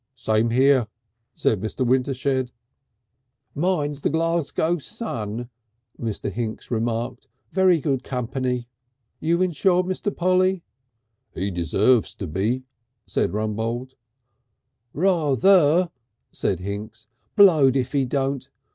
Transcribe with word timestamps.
"Same 0.15 0.49
here," 0.49 0.87
said 1.35 1.61
Mr. 1.61 1.85
Wintershed. 1.85 2.49
"Mine's 3.53 4.01
the 4.01 4.09
Glasgow 4.09 4.79
Sun," 4.79 5.47
Mr. 6.01 6.31
Hinks 6.31 6.71
remarked. 6.71 7.27
"Very 7.51 7.79
good 7.79 8.03
company." 8.03 8.67
"You 9.19 9.43
insured, 9.43 9.85
Mr. 9.85 10.09
Polly?" 10.17 10.63
"He 11.35 11.51
deserves 11.51 12.15
to 12.15 12.25
be," 12.25 12.63
said 13.05 13.31
Rumbold. 13.33 13.93
"Ra 14.95 15.35
ther," 15.35 15.91
said 16.31 16.61
Hinks. 16.61 17.05
"Blowed 17.35 17.75
if 17.75 17.91
he 17.91 18.03
don't. 18.05 18.49